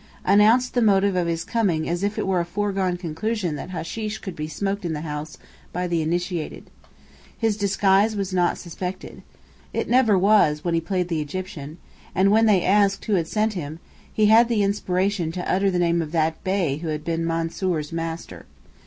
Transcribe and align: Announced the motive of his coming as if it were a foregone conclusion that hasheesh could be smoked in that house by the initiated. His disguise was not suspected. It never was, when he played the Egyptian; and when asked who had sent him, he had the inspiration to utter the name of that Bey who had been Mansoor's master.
Announced 0.25 0.73
the 0.73 0.81
motive 0.81 1.15
of 1.15 1.27
his 1.27 1.43
coming 1.43 1.87
as 1.87 2.01
if 2.01 2.17
it 2.17 2.25
were 2.25 2.39
a 2.39 2.43
foregone 2.43 2.97
conclusion 2.97 3.55
that 3.55 3.69
hasheesh 3.69 4.19
could 4.19 4.35
be 4.35 4.47
smoked 4.47 4.83
in 4.83 4.93
that 4.93 5.03
house 5.03 5.37
by 5.71 5.85
the 5.85 6.01
initiated. 6.01 6.71
His 7.37 7.55
disguise 7.55 8.15
was 8.15 8.33
not 8.33 8.57
suspected. 8.57 9.21
It 9.73 9.87
never 9.87 10.17
was, 10.17 10.63
when 10.63 10.73
he 10.73 10.81
played 10.81 11.07
the 11.07 11.21
Egyptian; 11.21 11.77
and 12.15 12.31
when 12.31 12.49
asked 12.49 13.05
who 13.05 13.13
had 13.13 13.27
sent 13.27 13.53
him, 13.53 13.77
he 14.11 14.25
had 14.25 14.49
the 14.49 14.63
inspiration 14.63 15.31
to 15.33 15.47
utter 15.47 15.69
the 15.69 15.77
name 15.77 16.01
of 16.01 16.11
that 16.13 16.43
Bey 16.43 16.77
who 16.77 16.87
had 16.87 17.05
been 17.05 17.23
Mansoor's 17.23 17.93
master. 17.93 18.47